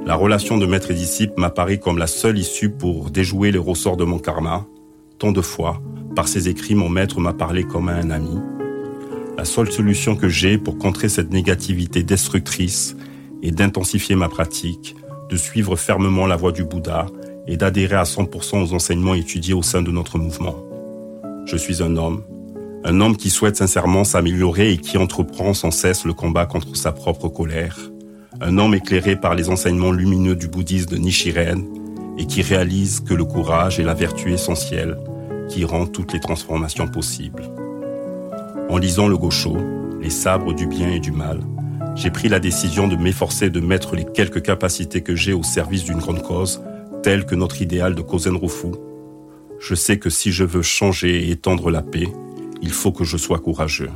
La 0.05 0.15
relation 0.15 0.57
de 0.57 0.65
maître 0.65 0.91
et 0.91 0.93
disciple 0.93 1.33
m'apparaît 1.37 1.79
comme 1.79 1.97
la 1.97 2.07
seule 2.07 2.37
issue 2.37 2.69
pour 2.69 3.09
déjouer 3.09 3.51
les 3.51 3.57
ressorts 3.57 3.97
de 3.97 4.03
mon 4.03 4.19
karma, 4.19 4.65
tant 5.17 5.31
de 5.31 5.41
fois, 5.41 5.81
par 6.15 6.27
ses 6.27 6.49
écrits, 6.49 6.75
mon 6.75 6.89
maître 6.89 7.19
m'a 7.19 7.33
parlé 7.33 7.63
comme 7.63 7.89
à 7.89 7.93
un 7.93 8.11
ami. 8.11 8.37
La 9.37 9.45
seule 9.45 9.71
solution 9.71 10.15
que 10.15 10.29
j'ai 10.29 10.57
pour 10.57 10.77
contrer 10.77 11.09
cette 11.09 11.31
négativité 11.31 12.03
destructrice 12.03 12.95
est 13.43 13.51
d'intensifier 13.51 14.15
ma 14.15 14.29
pratique, 14.29 14.95
de 15.29 15.35
suivre 15.35 15.75
fermement 15.75 16.25
la 16.25 16.35
voie 16.35 16.51
du 16.51 16.63
Bouddha 16.63 17.07
et 17.47 17.57
d'adhérer 17.57 17.97
à 17.97 18.03
100% 18.03 18.63
aux 18.63 18.73
enseignements 18.73 19.13
étudiés 19.13 19.53
au 19.53 19.61
sein 19.61 19.81
de 19.81 19.91
notre 19.91 20.17
mouvement. 20.17 20.66
Je 21.47 21.55
suis 21.55 21.81
un 21.81 21.95
homme, 21.95 22.23
un 22.83 22.99
homme 22.99 23.15
qui 23.15 23.29
souhaite 23.29 23.55
sincèrement 23.55 24.03
s'améliorer 24.03 24.73
et 24.73 24.77
qui 24.77 24.97
entreprend 24.97 25.53
sans 25.53 25.71
cesse 25.71 26.03
le 26.03 26.11
combat 26.11 26.45
contre 26.45 26.75
sa 26.75 26.91
propre 26.91 27.29
colère, 27.29 27.77
un 28.41 28.57
homme 28.57 28.73
éclairé 28.73 29.15
par 29.15 29.33
les 29.33 29.47
enseignements 29.47 29.93
lumineux 29.93 30.35
du 30.35 30.49
bouddhisme 30.49 30.89
de 30.89 30.97
Nichiren 30.97 31.63
et 32.17 32.25
qui 32.25 32.41
réalise 32.41 32.99
que 32.99 33.13
le 33.13 33.23
courage 33.23 33.79
est 33.79 33.85
la 33.85 33.93
vertu 33.93 34.33
essentielle 34.33 34.97
qui 35.47 35.63
rend 35.63 35.85
toutes 35.85 36.11
les 36.11 36.19
transformations 36.19 36.89
possibles. 36.89 37.43
En 38.69 38.77
lisant 38.77 39.07
le 39.07 39.17
Gosho, 39.17 39.55
les 40.01 40.09
sabres 40.09 40.53
du 40.53 40.67
bien 40.67 40.89
et 40.89 40.99
du 40.99 41.13
mal, 41.13 41.39
j'ai 41.95 42.11
pris 42.11 42.27
la 42.27 42.41
décision 42.41 42.89
de 42.89 42.97
m'efforcer 42.97 43.49
de 43.49 43.61
mettre 43.61 43.95
les 43.95 44.03
quelques 44.03 44.41
capacités 44.41 44.99
que 44.99 45.15
j'ai 45.15 45.31
au 45.31 45.43
service 45.43 45.85
d'une 45.85 45.99
grande 45.99 46.23
cause, 46.23 46.61
telle 47.03 47.25
que 47.25 47.35
notre 47.35 47.61
idéal 47.61 47.95
de 47.95 48.01
Kozen 48.01 48.35
Rufu. 48.35 48.67
Je 49.59 49.75
sais 49.75 49.99
que 49.99 50.09
si 50.09 50.31
je 50.31 50.43
veux 50.43 50.61
changer 50.61 51.27
et 51.27 51.31
étendre 51.31 51.71
la 51.71 51.81
paix, 51.81 52.07
il 52.61 52.71
faut 52.71 52.91
que 52.91 53.03
je 53.03 53.17
sois 53.17 53.39
courageux. 53.39 53.91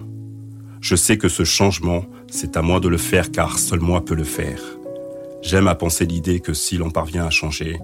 Je 0.81 0.95
sais 0.95 1.17
que 1.17 1.29
ce 1.29 1.43
changement, 1.43 2.05
c'est 2.29 2.57
à 2.57 2.61
moi 2.61 2.79
de 2.79 2.87
le 2.87 2.97
faire 2.97 3.31
car 3.31 3.59
seul 3.59 3.79
moi 3.79 4.03
peux 4.03 4.15
le 4.15 4.23
faire. 4.23 4.59
J'aime 5.41 5.67
à 5.67 5.75
penser 5.75 6.05
l'idée 6.05 6.39
que 6.39 6.53
si 6.53 6.77
l'on 6.77 6.89
parvient 6.89 7.25
à 7.25 7.29
changer, 7.29 7.77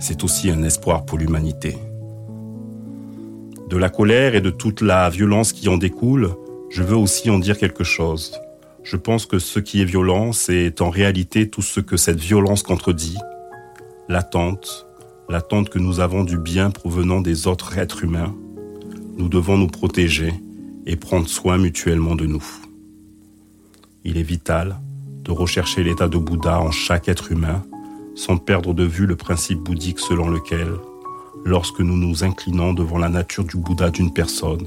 c'est 0.00 0.22
aussi 0.24 0.50
un 0.50 0.62
espoir 0.62 1.04
pour 1.04 1.18
l'humanité. 1.18 1.76
De 3.68 3.76
la 3.76 3.88
colère 3.88 4.36
et 4.36 4.40
de 4.40 4.50
toute 4.50 4.80
la 4.80 5.10
violence 5.10 5.52
qui 5.52 5.68
en 5.68 5.76
découle, 5.76 6.34
je 6.70 6.82
veux 6.82 6.96
aussi 6.96 7.30
en 7.30 7.38
dire 7.38 7.58
quelque 7.58 7.84
chose. 7.84 8.32
Je 8.84 8.96
pense 8.96 9.26
que 9.26 9.40
ce 9.40 9.58
qui 9.58 9.82
est 9.82 9.84
violent, 9.84 10.32
c'est 10.32 10.80
en 10.80 10.90
réalité 10.90 11.50
tout 11.50 11.62
ce 11.62 11.80
que 11.80 11.96
cette 11.96 12.20
violence 12.20 12.62
contredit. 12.62 13.18
L'attente, 14.08 14.86
l'attente 15.28 15.68
que 15.68 15.78
nous 15.78 16.00
avons 16.00 16.24
du 16.24 16.38
bien 16.38 16.70
provenant 16.70 17.20
des 17.20 17.46
autres 17.46 17.78
êtres 17.78 18.04
humains. 18.04 18.34
Nous 19.16 19.28
devons 19.28 19.58
nous 19.58 19.66
protéger 19.66 20.32
et 20.86 20.96
prendre 20.96 21.28
soin 21.28 21.58
mutuellement 21.58 22.14
de 22.14 22.26
nous. 22.26 22.44
Il 24.04 24.18
est 24.18 24.22
vital 24.22 24.78
de 25.24 25.32
rechercher 25.32 25.82
l'état 25.82 26.08
de 26.08 26.18
Bouddha 26.18 26.60
en 26.60 26.70
chaque 26.70 27.08
être 27.08 27.32
humain 27.32 27.64
sans 28.14 28.38
perdre 28.38 28.72
de 28.72 28.84
vue 28.84 29.06
le 29.06 29.16
principe 29.16 29.58
bouddhique 29.58 30.00
selon 30.00 30.28
lequel, 30.28 30.68
lorsque 31.44 31.80
nous 31.80 31.96
nous 31.96 32.24
inclinons 32.24 32.72
devant 32.72 32.98
la 32.98 33.10
nature 33.10 33.44
du 33.44 33.58
Bouddha 33.58 33.90
d'une 33.90 34.12
personne, 34.12 34.66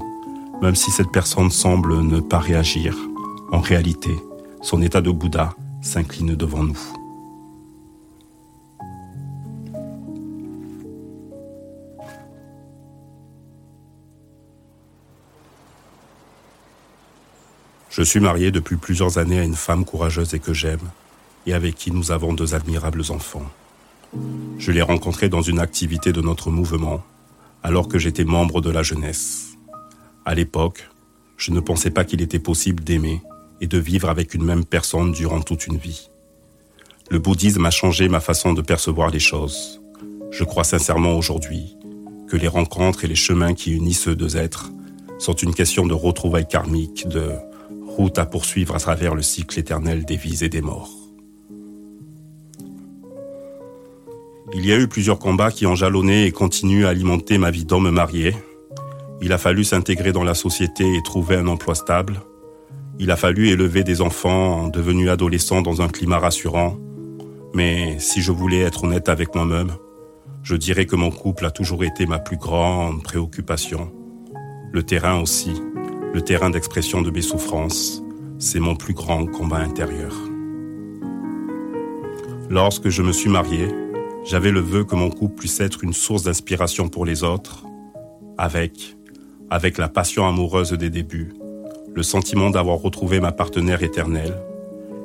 même 0.62 0.76
si 0.76 0.90
cette 0.90 1.10
personne 1.10 1.50
semble 1.50 2.00
ne 2.00 2.20
pas 2.20 2.38
réagir, 2.38 2.96
en 3.50 3.60
réalité, 3.60 4.14
son 4.62 4.82
état 4.82 5.00
de 5.00 5.10
Bouddha 5.10 5.54
s'incline 5.82 6.36
devant 6.36 6.62
nous. 6.62 6.99
Je 18.00 18.04
suis 18.06 18.18
marié 18.18 18.50
depuis 18.50 18.76
plusieurs 18.76 19.18
années 19.18 19.40
à 19.40 19.44
une 19.44 19.54
femme 19.54 19.84
courageuse 19.84 20.32
et 20.32 20.38
que 20.38 20.54
j'aime, 20.54 20.88
et 21.46 21.52
avec 21.52 21.74
qui 21.74 21.90
nous 21.90 22.12
avons 22.12 22.32
deux 22.32 22.54
admirables 22.54 23.02
enfants. 23.10 23.44
Je 24.56 24.72
l'ai 24.72 24.80
rencontrée 24.80 25.28
dans 25.28 25.42
une 25.42 25.58
activité 25.58 26.10
de 26.10 26.22
notre 26.22 26.50
mouvement, 26.50 27.02
alors 27.62 27.88
que 27.88 27.98
j'étais 27.98 28.24
membre 28.24 28.62
de 28.62 28.70
la 28.70 28.82
jeunesse. 28.82 29.48
À 30.24 30.34
l'époque, 30.34 30.88
je 31.36 31.50
ne 31.50 31.60
pensais 31.60 31.90
pas 31.90 32.04
qu'il 32.04 32.22
était 32.22 32.38
possible 32.38 32.82
d'aimer 32.82 33.20
et 33.60 33.66
de 33.66 33.76
vivre 33.76 34.08
avec 34.08 34.32
une 34.32 34.44
même 34.44 34.64
personne 34.64 35.12
durant 35.12 35.42
toute 35.42 35.66
une 35.66 35.76
vie. 35.76 36.08
Le 37.10 37.18
bouddhisme 37.18 37.66
a 37.66 37.70
changé 37.70 38.08
ma 38.08 38.20
façon 38.20 38.54
de 38.54 38.62
percevoir 38.62 39.10
les 39.10 39.20
choses. 39.20 39.82
Je 40.30 40.44
crois 40.44 40.64
sincèrement 40.64 41.18
aujourd'hui 41.18 41.76
que 42.30 42.38
les 42.38 42.48
rencontres 42.48 43.04
et 43.04 43.08
les 43.08 43.14
chemins 43.14 43.52
qui 43.52 43.72
unissent 43.72 44.08
deux 44.08 44.38
êtres 44.38 44.70
sont 45.18 45.34
une 45.34 45.52
question 45.52 45.86
de 45.86 45.92
retrouvailles 45.92 46.48
karmiques, 46.48 47.06
de 47.06 47.34
route 47.86 48.18
à 48.18 48.26
poursuivre 48.26 48.74
à 48.74 48.78
travers 48.78 49.14
le 49.14 49.22
cycle 49.22 49.58
éternel 49.58 50.04
des 50.04 50.16
vies 50.16 50.44
et 50.44 50.48
des 50.48 50.62
morts. 50.62 50.90
Il 54.52 54.66
y 54.66 54.72
a 54.72 54.78
eu 54.78 54.88
plusieurs 54.88 55.18
combats 55.18 55.52
qui 55.52 55.66
ont 55.66 55.76
jalonné 55.76 56.26
et 56.26 56.32
continuent 56.32 56.84
à 56.84 56.88
alimenter 56.88 57.38
ma 57.38 57.50
vie 57.50 57.64
d'homme 57.64 57.90
marié. 57.90 58.34
Il 59.22 59.32
a 59.32 59.38
fallu 59.38 59.62
s'intégrer 59.62 60.12
dans 60.12 60.24
la 60.24 60.34
société 60.34 60.96
et 60.96 61.02
trouver 61.02 61.36
un 61.36 61.46
emploi 61.46 61.74
stable. 61.74 62.20
Il 62.98 63.10
a 63.10 63.16
fallu 63.16 63.48
élever 63.48 63.84
des 63.84 64.00
enfants 64.00 64.68
devenus 64.68 65.08
adolescents 65.08 65.62
dans 65.62 65.82
un 65.82 65.88
climat 65.88 66.18
rassurant. 66.18 66.76
Mais 67.54 67.98
si 68.00 68.22
je 68.22 68.32
voulais 68.32 68.60
être 68.60 68.84
honnête 68.84 69.08
avec 69.08 69.34
moi-même, 69.34 69.72
je 70.42 70.56
dirais 70.56 70.86
que 70.86 70.96
mon 70.96 71.10
couple 71.10 71.46
a 71.46 71.50
toujours 71.50 71.84
été 71.84 72.06
ma 72.06 72.18
plus 72.18 72.36
grande 72.36 73.02
préoccupation. 73.02 73.92
Le 74.72 74.82
terrain 74.82 75.20
aussi, 75.20 75.52
le 76.12 76.22
terrain 76.22 76.50
d'expression 76.50 77.02
de 77.02 77.10
mes 77.10 77.22
souffrances, 77.22 78.02
c'est 78.38 78.58
mon 78.58 78.74
plus 78.74 78.94
grand 78.94 79.26
combat 79.26 79.58
intérieur. 79.58 80.12
Lorsque 82.48 82.88
je 82.88 83.02
me 83.02 83.12
suis 83.12 83.30
marié, 83.30 83.68
j'avais 84.24 84.50
le 84.50 84.60
vœu 84.60 84.84
que 84.84 84.96
mon 84.96 85.08
couple 85.08 85.36
puisse 85.36 85.60
être 85.60 85.84
une 85.84 85.92
source 85.92 86.24
d'inspiration 86.24 86.88
pour 86.88 87.04
les 87.04 87.22
autres, 87.22 87.64
avec, 88.38 88.96
avec 89.50 89.78
la 89.78 89.88
passion 89.88 90.26
amoureuse 90.26 90.72
des 90.72 90.90
débuts, 90.90 91.32
le 91.94 92.02
sentiment 92.02 92.50
d'avoir 92.50 92.78
retrouvé 92.78 93.20
ma 93.20 93.30
partenaire 93.30 93.84
éternelle, 93.84 94.36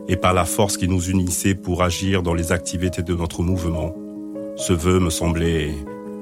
et 0.07 0.15
par 0.15 0.33
la 0.33 0.45
force 0.45 0.75
qui 0.75 0.87
nous 0.87 1.09
unissait 1.09 1.55
pour 1.55 1.83
agir 1.83 2.23
dans 2.23 2.33
les 2.33 2.51
activités 2.51 3.03
de 3.03 3.13
notre 3.13 3.43
mouvement, 3.43 3.95
ce 4.55 4.73
vœu 4.73 4.99
me 4.99 5.11
semblait, 5.11 5.71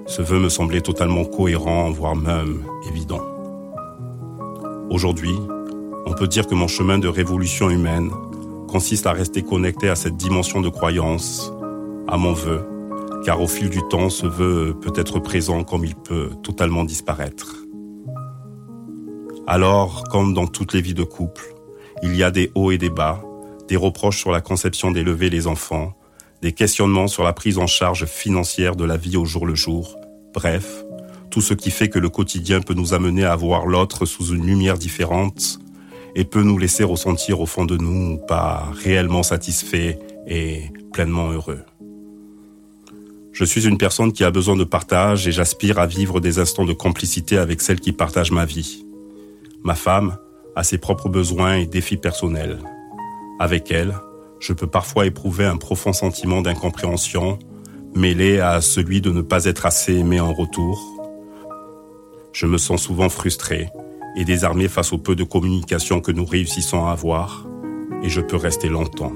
ce 0.07 0.21
vœu 0.21 0.39
me 0.39 0.49
semblait 0.49 0.81
totalement 0.81 1.23
cohérent, 1.23 1.89
voire 1.91 2.15
même 2.15 2.63
évident. 2.89 3.32
Aujourd'hui, 4.89 5.35
on 6.05 6.13
peut 6.13 6.27
dire 6.27 6.45
que 6.45 6.55
mon 6.55 6.67
chemin 6.67 6.97
de 6.97 7.07
révolution 7.07 7.69
humaine 7.69 8.11
consiste 8.67 9.07
à 9.07 9.13
rester 9.13 9.41
connecté 9.41 9.89
à 9.89 9.95
cette 9.95 10.17
dimension 10.17 10.61
de 10.61 10.69
croyance, 10.69 11.53
à 12.07 12.17
mon 12.17 12.33
vœu, 12.33 12.67
car 13.25 13.41
au 13.41 13.47
fil 13.47 13.69
du 13.69 13.81
temps, 13.89 14.09
ce 14.09 14.27
vœu 14.27 14.75
peut 14.79 14.93
être 14.95 15.19
présent 15.19 15.63
comme 15.63 15.85
il 15.85 15.95
peut 15.95 16.31
totalement 16.43 16.83
disparaître. 16.83 17.55
Alors, 19.47 20.03
comme 20.09 20.33
dans 20.33 20.47
toutes 20.47 20.73
les 20.73 20.81
vies 20.81 20.93
de 20.93 21.03
couple, 21.03 21.53
il 22.01 22.15
y 22.15 22.23
a 22.23 22.31
des 22.31 22.51
hauts 22.55 22.71
et 22.71 22.77
des 22.77 22.89
bas, 22.89 23.23
des 23.67 23.77
reproches 23.77 24.19
sur 24.19 24.31
la 24.31 24.41
conception 24.41 24.91
d'élever 24.91 25.29
les 25.29 25.47
enfants, 25.47 25.93
des 26.41 26.51
questionnements 26.51 27.07
sur 27.07 27.23
la 27.23 27.33
prise 27.33 27.57
en 27.57 27.67
charge 27.67 28.05
financière 28.05 28.75
de 28.75 28.83
la 28.83 28.97
vie 28.97 29.15
au 29.15 29.25
jour 29.25 29.45
le 29.45 29.55
jour, 29.55 29.97
bref, 30.33 30.83
tout 31.33 31.41
ce 31.41 31.55
qui 31.55 31.71
fait 31.71 31.89
que 31.89 31.97
le 31.97 32.09
quotidien 32.09 32.61
peut 32.61 32.75
nous 32.75 32.93
amener 32.93 33.25
à 33.25 33.35
voir 33.35 33.65
l'autre 33.65 34.05
sous 34.05 34.35
une 34.35 34.45
lumière 34.45 34.77
différente 34.77 35.57
et 36.13 36.25
peut 36.25 36.43
nous 36.43 36.59
laisser 36.59 36.83
ressentir 36.83 37.41
au 37.41 37.47
fond 37.47 37.65
de 37.65 37.75
nous 37.75 38.19
pas 38.27 38.71
réellement 38.83 39.23
satisfaits 39.23 39.97
et 40.27 40.65
pleinement 40.93 41.31
heureux. 41.31 41.61
Je 43.31 43.43
suis 43.45 43.67
une 43.67 43.79
personne 43.79 44.13
qui 44.13 44.23
a 44.23 44.29
besoin 44.29 44.55
de 44.55 44.63
partage 44.63 45.27
et 45.27 45.31
j'aspire 45.31 45.79
à 45.79 45.87
vivre 45.87 46.19
des 46.19 46.37
instants 46.37 46.65
de 46.65 46.73
complicité 46.73 47.39
avec 47.39 47.61
celle 47.61 47.79
qui 47.79 47.93
partage 47.93 48.29
ma 48.29 48.45
vie. 48.45 48.85
Ma 49.63 49.73
femme 49.73 50.17
a 50.55 50.63
ses 50.63 50.77
propres 50.77 51.09
besoins 51.09 51.55
et 51.55 51.65
défis 51.65 51.97
personnels. 51.97 52.59
Avec 53.39 53.71
elle, 53.71 53.95
je 54.39 54.53
peux 54.53 54.67
parfois 54.67 55.07
éprouver 55.07 55.45
un 55.45 55.57
profond 55.57 55.93
sentiment 55.93 56.43
d'incompréhension, 56.43 57.39
mêlé 57.95 58.39
à 58.39 58.61
celui 58.61 59.01
de 59.01 59.09
ne 59.09 59.23
pas 59.23 59.45
être 59.45 59.65
assez 59.65 59.95
aimé 59.95 60.19
en 60.19 60.31
retour. 60.31 60.92
Je 62.33 62.47
me 62.47 62.57
sens 62.57 62.81
souvent 62.81 63.09
frustré 63.09 63.69
et 64.15 64.25
désarmé 64.25 64.67
face 64.67 64.91
au 64.91 64.97
peu 64.97 65.15
de 65.15 65.23
communication 65.23 66.01
que 66.01 66.11
nous 66.11 66.25
réussissons 66.25 66.85
à 66.85 66.91
avoir, 66.91 67.47
et 68.01 68.09
je 68.09 68.21
peux 68.21 68.37
rester 68.37 68.69
longtemps, 68.69 69.13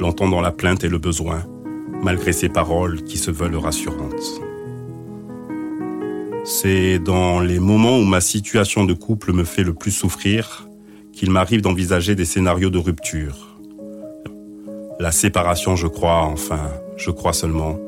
longtemps 0.00 0.28
dans 0.28 0.40
la 0.40 0.52
plainte 0.52 0.82
et 0.82 0.88
le 0.88 0.96
besoin, 0.96 1.44
malgré 2.02 2.32
ces 2.32 2.48
paroles 2.48 3.04
qui 3.04 3.18
se 3.18 3.30
veulent 3.30 3.56
rassurantes. 3.56 4.40
C'est 6.44 6.98
dans 6.98 7.40
les 7.40 7.58
moments 7.58 7.98
où 7.98 8.04
ma 8.04 8.22
situation 8.22 8.84
de 8.84 8.94
couple 8.94 9.34
me 9.34 9.44
fait 9.44 9.62
le 9.64 9.74
plus 9.74 9.90
souffrir 9.90 10.66
qu'il 11.12 11.30
m'arrive 11.30 11.60
d'envisager 11.60 12.14
des 12.14 12.24
scénarios 12.24 12.70
de 12.70 12.78
rupture. 12.78 13.58
La 14.98 15.12
séparation, 15.12 15.76
je 15.76 15.88
crois, 15.88 16.22
enfin, 16.22 16.70
je 16.96 17.10
crois 17.10 17.34
seulement, 17.34 17.78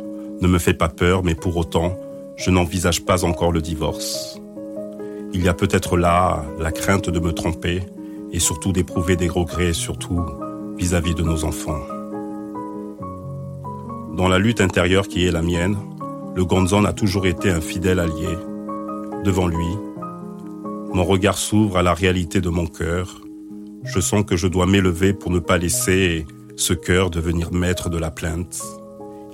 ne 0.43 0.49
me 0.49 0.59
fait 0.59 0.75
pas 0.75 0.91
peur, 0.91 1.25
mais 1.25 1.35
pour 1.35 1.57
autant, 1.57 1.97
je 2.37 2.51
n'envisage 2.51 3.05
pas 3.05 3.25
encore 3.25 3.51
le 3.51 3.63
divorce. 3.63 4.38
Il 5.33 5.45
y 5.45 5.49
a 5.49 5.55
peut-être 5.55 5.97
là 5.97 6.45
la 6.59 6.73
crainte 6.73 7.11
de 7.11 7.21
me 7.21 7.33
tromper 7.33 7.83
et 8.33 8.41
surtout 8.41 8.73
d'éprouver 8.73 9.17
des 9.17 9.29
regrets, 9.29 9.73
surtout 9.73 10.21
vis-à-vis 10.77 11.15
de 11.15 11.23
nos 11.23 11.45
enfants. 11.45 11.81
Dans 14.17 14.29
la 14.29 14.39
lutte 14.39 14.61
intérieure 14.61 15.07
qui 15.07 15.27
est 15.27 15.31
la 15.31 15.43
mienne, 15.43 15.77
le 16.35 16.45
Gonzon 16.45 16.85
a 16.85 16.93
toujours 16.93 17.27
été 17.27 17.51
un 17.51 17.61
fidèle 17.61 18.01
allié. 18.01 18.37
devant 19.25 19.49
lui. 19.49 19.67
Mon 20.93 21.05
regard 21.05 21.37
s'ouvre 21.37 21.77
à 21.77 21.83
la 21.83 21.93
réalité 21.93 22.41
de 22.41 22.49
mon 22.49 22.67
cœur. 22.67 23.21
Je 23.85 24.01
sens 24.01 24.25
que 24.25 24.37
je 24.37 24.47
dois 24.47 24.67
m'élever 24.67 25.13
pour 25.13 25.31
ne 25.31 25.41
pas 25.41 25.59
laisser 25.59 26.25
ce 26.57 26.73
cœur 26.73 27.11
devenir 27.11 27.53
maître 27.53 27.91
de 27.91 27.99
la 27.99 28.11
plainte. 28.11 28.63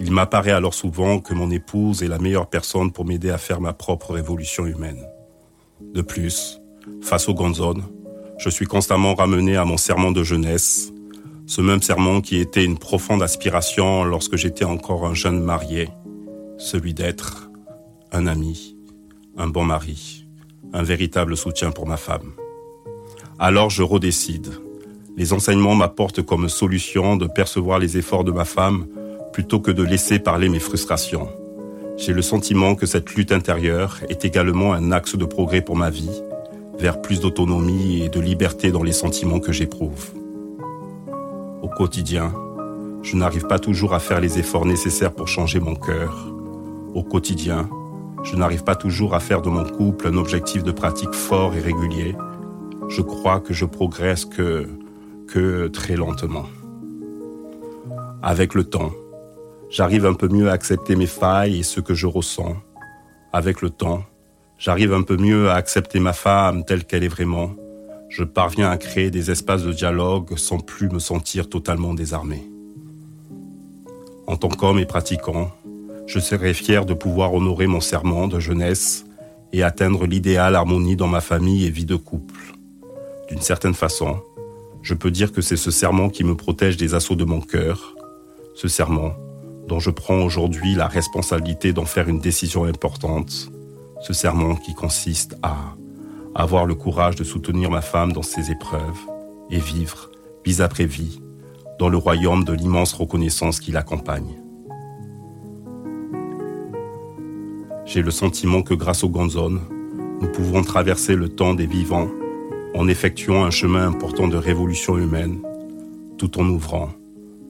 Il 0.01 0.11
m'apparaît 0.11 0.53
alors 0.53 0.75
souvent 0.75 1.21
que 1.21 1.35
mon 1.35 1.51
épouse 1.51 2.03
est 2.03 2.09
la 2.09 2.19
meilleure 2.19 2.49
personne 2.49 2.93
pour 2.93 3.05
m'aider 3.05 3.31
à 3.31 3.39
faire 3.39 3.61
ma 3.61 3.73
propre 3.73 4.13
révolution 4.13 4.67
humaine. 4.67 5.05
De 5.93 6.03
plus, 6.03 6.61
face 7.03 7.29
au 7.29 7.35
Gonzone, 7.35 7.85
je 8.39 8.51
suis 8.51 8.67
constamment 8.67 9.15
ramené 9.15 9.57
à 9.57 9.65
mon 9.65 9.77
serment 9.77 10.13
de 10.13 10.23
jeunesse, 10.23 10.93
ce 11.47 11.61
même 11.61 11.83
serment 11.83 12.21
qui 12.21 12.39
était 12.39 12.65
une 12.65 12.79
profonde 12.79 13.23
aspiration 13.23 14.05
lorsque 14.05 14.37
j'étais 14.37 14.65
encore 14.65 15.07
un 15.07 15.15
jeune 15.15 15.41
marié, 15.41 15.89
celui 16.59 16.95
d'être 16.95 17.51
un 18.13 18.27
ami, 18.27 18.77
un 19.37 19.49
bon 19.49 19.65
mari, 19.65 20.27
un 20.73 20.83
véritable 20.83 21.37
soutien 21.37 21.71
pour 21.71 21.87
ma 21.87 21.97
femme. 21.97 22.33
Alors 23.39 23.71
je 23.71 23.83
redécide. 23.83 24.53
Les 25.17 25.33
enseignements 25.33 25.75
m'apportent 25.75 26.23
comme 26.23 26.49
solution 26.49 27.17
de 27.17 27.27
percevoir 27.27 27.79
les 27.79 27.99
efforts 27.99 28.25
de 28.25 28.33
ma 28.33 28.45
femme 28.45 28.87
plutôt 29.33 29.61
que 29.61 29.71
de 29.71 29.83
laisser 29.83 30.19
parler 30.19 30.49
mes 30.49 30.61
frustrations. 30.61 31.29
J'ai 31.97 32.13
le 32.13 32.23
sentiment 32.23 32.75
que 32.75 32.87
cette 32.87 33.15
lutte 33.15 33.31
intérieure 33.31 34.01
est 34.09 34.25
également 34.25 34.73
un 34.73 34.91
axe 34.91 35.17
de 35.17 35.25
progrès 35.25 35.63
pour 35.63 35.77
ma 35.77 35.91
vie, 35.91 36.11
vers 36.79 37.01
plus 37.01 37.21
d'autonomie 37.21 38.03
et 38.03 38.09
de 38.09 38.21
liberté 38.21 38.73
dans 38.73 38.83
les 38.83 38.93
sentiments 38.93 39.39
que 39.39 39.53
j'éprouve. 39.53 40.11
Au 41.63 41.69
quotidien, 41.69 42.33
je 43.03 43.17
n'arrive 43.17 43.47
pas 43.47 43.61
toujours 43.61 43.95
à 43.95 44.01
faire 44.01 44.21
les 44.21 44.41
efforts 44.41 44.67
nécessaires 44.67 45.13
pour 45.13 45.29
changer 45.29 45.61
mon 45.61 45.77
cœur. 45.77 46.27
Au 46.95 47.05
quotidien, 47.05 47.71
je 48.25 48.35
n'arrive 48.35 48.65
pas 48.65 48.75
toujours 48.75 49.15
à 49.15 49.21
faire 49.21 49.41
de 49.41 49.49
mon 49.49 49.65
couple 49.65 50.09
un 50.09 50.17
objectif 50.17 50.65
de 50.65 50.73
pratique 50.73 51.13
fort 51.13 51.55
et 51.55 51.61
régulier. 51.61 52.17
Je 52.89 53.03
crois 53.03 53.39
que 53.39 53.55
je 53.55 53.67
progresse 53.67 54.25
que, 54.25 54.69
que 55.29 55.69
très 55.69 55.95
lentement. 55.95 56.47
Avec 58.23 58.55
le 58.55 58.65
temps, 58.65 58.91
j'arrive 59.75 60.07
un 60.07 60.15
peu 60.15 60.29
mieux 60.29 60.51
à 60.51 60.53
accepter 60.53 60.95
mes 60.95 61.09
failles 61.09 61.59
et 61.59 61.63
ce 61.65 61.81
que 61.81 61.95
je 61.95 62.07
ressens. 62.07 62.57
Avec 63.33 63.61
le 63.61 63.71
temps, 63.71 64.05
j'arrive 64.57 64.93
un 64.93 65.03
peu 65.03 65.17
mieux 65.17 65.51
à 65.51 65.55
accepter 65.55 65.99
ma 65.99 66.13
femme 66.13 66.65
telle 66.65 66.85
qu'elle 66.85 67.03
est 67.03 67.09
vraiment. 67.09 67.51
Je 68.09 68.23
parviens 68.23 68.71
à 68.71 68.77
créer 68.77 69.11
des 69.11 69.33
espaces 69.33 69.65
de 69.65 69.73
dialogue 69.73 70.39
sans 70.39 70.61
plus 70.61 70.89
me 70.89 71.01
sentir 71.01 71.49
totalement 71.49 71.93
désarmé. 71.93 72.49
En 74.29 74.37
tant 74.37 74.49
qu'homme 74.49 74.79
et 74.79 74.87
pratiquant, 74.87 75.51
je 76.07 76.21
serais 76.21 76.55
fier 76.55 76.87
de 76.87 76.95
pouvoir 76.95 77.35
honorer 77.35 77.67
mon 77.67 77.81
serment 77.81 78.29
de 78.29 78.39
jeunesse 78.39 79.05
et 79.53 79.65
atteindre 79.65 80.07
l'idéal 80.07 80.55
harmonie 80.55 80.95
dans 80.95 81.09
ma 81.09 81.21
famille 81.21 81.67
et 81.67 81.71
vie 81.71 81.85
de 81.85 81.97
couple. 81.97 82.55
D'une 83.29 83.41
certaine 83.41 83.75
façon, 83.75 84.21
je 84.83 84.95
peux 84.95 85.11
dire 85.11 85.33
que 85.33 85.41
c'est 85.41 85.57
ce 85.57 85.73
serment 85.73 86.11
qui 86.11 86.23
me 86.23 86.37
protège 86.37 86.77
des 86.77 86.95
assauts 86.95 87.17
de 87.17 87.25
mon 87.25 87.41
cœur, 87.41 87.97
ce 88.55 88.69
serment 88.69 89.15
dont 89.69 89.81
je 89.81 89.91
prends 89.91 90.23
aujourd'hui 90.23 90.75
la 90.75 90.87
responsabilité 90.87 91.73
d'en 91.73 91.85
faire 91.85 92.09
une 92.09 92.21
décision 92.21 92.65
importante, 92.65 93.51
ce 94.01 94.13
serment 94.13 94.57
qui 94.57 94.75
consiste 94.75 95.37
à 95.43 95.57
avoir 96.35 96.67
le 96.67 96.75
courage 96.75 97.17
de 97.17 97.25
soutenir 97.25 97.71
ma 97.71 97.81
femme 97.81 98.13
dans 98.13 98.23
ses 98.23 98.51
épreuves 98.51 98.99
et 99.51 99.59
vivre, 99.59 100.11
vie 100.45 100.61
après 100.61 100.85
vie, 100.85 101.21
dans 101.79 101.89
le 101.89 101.97
royaume 101.97 102.45
de 102.45 102.53
l'immense 102.53 102.93
reconnaissance 102.93 103.61
qui 103.61 103.73
l'accompagne. 103.73 104.39
J'ai 107.87 108.03
le 108.03 108.11
sentiment 108.11 108.63
que 108.63 108.75
grâce 108.75 109.05
au 109.05 109.09
Gonzone, 109.09 109.61
nous 110.21 110.29
pouvons 110.29 110.63
traverser 110.63 111.15
le 111.15 111.29
temps 111.29 111.55
des 111.55 111.67
vivants 111.67 112.09
en 112.75 112.89
effectuant 112.89 113.45
un 113.45 113.51
chemin 113.51 113.87
important 113.87 114.27
de 114.27 114.37
révolution 114.37 114.99
humaine, 114.99 115.41
tout 116.19 116.41
en 116.41 116.49
ouvrant, 116.49 116.91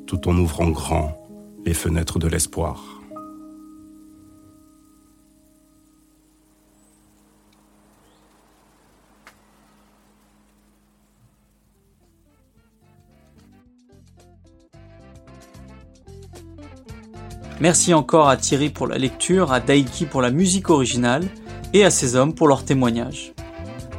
tout 0.06 0.28
en 0.28 0.36
ouvrant 0.36 0.68
grand 0.68 1.23
les 1.64 1.74
fenêtres 1.74 2.18
de 2.18 2.29
l'espoir. 2.29 3.00
Merci 17.61 17.94
encore 17.94 18.29
à 18.29 18.37
Thierry 18.37 18.68
pour 18.68 18.87
la 18.87 18.98
lecture, 18.98 19.53
à 19.53 19.61
Daiki 19.61 20.05
pour 20.05 20.20
la 20.20 20.31
musique 20.31 20.68
originale 20.68 21.27
et 21.72 21.85
à 21.85 21.90
ces 21.90 22.14
hommes 22.14 22.35
pour 22.35 22.46
leur 22.46 22.64
témoignage. 22.64 23.33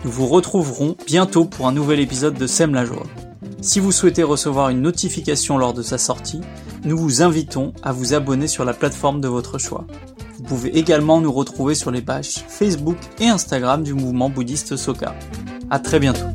Nous 0.03 0.11
vous 0.11 0.27
retrouverons 0.27 0.95
bientôt 1.07 1.45
pour 1.45 1.67
un 1.67 1.71
nouvel 1.71 1.99
épisode 1.99 2.35
de 2.35 2.45
Sème 2.45 2.75
la 2.75 2.85
joie. 2.85 3.07
Si 3.61 3.79
vous 3.79 3.91
souhaitez 3.91 4.21
recevoir 4.21 4.69
une 4.69 4.81
notification 4.81 5.57
lors 5.57 5.73
de 5.73 5.81
sa 5.81 5.97
sortie, 5.97 6.41
nous 6.85 6.97
vous 6.97 7.21
invitons 7.23 7.73
à 7.83 7.91
vous 7.91 8.13
abonner 8.13 8.47
sur 8.47 8.63
la 8.63 8.73
plateforme 8.73 9.19
de 9.19 9.27
votre 9.27 9.57
choix. 9.57 9.85
Vous 10.37 10.43
pouvez 10.43 10.77
également 10.77 11.19
nous 11.19 11.31
retrouver 11.31 11.75
sur 11.75 11.91
les 11.91 12.01
pages 12.01 12.45
Facebook 12.47 12.97
et 13.19 13.27
Instagram 13.27 13.83
du 13.83 13.93
mouvement 13.93 14.29
bouddhiste 14.29 14.75
Soka. 14.75 15.15
À 15.69 15.79
très 15.79 15.99
bientôt. 15.99 16.25